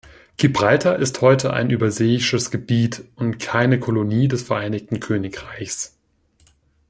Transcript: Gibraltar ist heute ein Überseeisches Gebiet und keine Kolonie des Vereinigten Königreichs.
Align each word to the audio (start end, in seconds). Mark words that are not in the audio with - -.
Gibraltar 0.35 0.97
ist 0.97 1.21
heute 1.21 1.53
ein 1.53 1.69
Überseeisches 1.69 2.49
Gebiet 2.49 3.03
und 3.17 3.37
keine 3.37 3.79
Kolonie 3.79 4.27
des 4.27 4.41
Vereinigten 4.41 4.99
Königreichs. 4.99 5.95